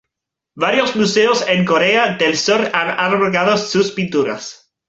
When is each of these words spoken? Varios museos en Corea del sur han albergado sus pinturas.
Varios 0.55 0.95
museos 0.95 1.47
en 1.47 1.63
Corea 1.63 2.15
del 2.17 2.35
sur 2.35 2.71
han 2.73 2.89
albergado 2.97 3.55
sus 3.59 3.91
pinturas. 3.91 4.73